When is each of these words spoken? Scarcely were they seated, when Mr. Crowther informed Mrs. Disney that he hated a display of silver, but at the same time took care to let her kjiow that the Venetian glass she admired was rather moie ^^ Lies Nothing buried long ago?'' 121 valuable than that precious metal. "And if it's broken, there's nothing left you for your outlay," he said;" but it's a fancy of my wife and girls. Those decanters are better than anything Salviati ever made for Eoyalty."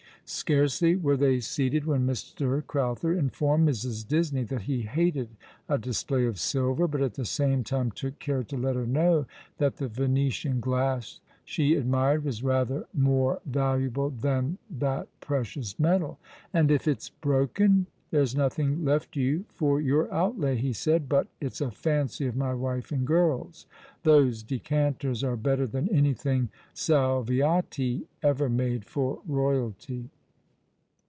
Scarcely 0.23 0.95
were 0.95 1.17
they 1.17 1.41
seated, 1.41 1.83
when 1.83 2.07
Mr. 2.07 2.65
Crowther 2.65 3.11
informed 3.11 3.67
Mrs. 3.67 4.07
Disney 4.07 4.43
that 4.43 4.61
he 4.61 4.83
hated 4.83 5.27
a 5.67 5.77
display 5.77 6.25
of 6.25 6.39
silver, 6.39 6.87
but 6.87 7.01
at 7.01 7.15
the 7.15 7.25
same 7.25 7.65
time 7.65 7.91
took 7.91 8.17
care 8.19 8.41
to 8.45 8.55
let 8.55 8.77
her 8.77 8.85
kjiow 8.85 9.25
that 9.57 9.75
the 9.75 9.89
Venetian 9.89 10.61
glass 10.61 11.19
she 11.43 11.75
admired 11.75 12.23
was 12.23 12.43
rather 12.45 12.85
moie 12.93 13.33
^^ 13.39 13.39
Lies 13.43 13.43
Nothing 13.43 13.43
buried 13.45 13.57
long 13.57 13.83
ago?'' 13.83 14.01
121 14.07 14.07
valuable 14.07 14.09
than 14.21 14.57
that 14.79 15.07
precious 15.19 15.77
metal. 15.77 16.17
"And 16.53 16.71
if 16.71 16.87
it's 16.87 17.09
broken, 17.09 17.87
there's 18.11 18.33
nothing 18.33 18.85
left 18.85 19.17
you 19.17 19.43
for 19.49 19.81
your 19.81 20.09
outlay," 20.13 20.55
he 20.55 20.71
said;" 20.71 21.09
but 21.09 21.27
it's 21.41 21.59
a 21.59 21.71
fancy 21.71 22.25
of 22.25 22.37
my 22.37 22.53
wife 22.53 22.93
and 22.93 23.05
girls. 23.05 23.65
Those 24.03 24.43
decanters 24.43 25.25
are 25.25 25.35
better 25.35 25.67
than 25.67 25.89
anything 25.93 26.47
Salviati 26.73 28.03
ever 28.23 28.47
made 28.47 28.85
for 28.85 29.19
Eoyalty." 29.29 30.05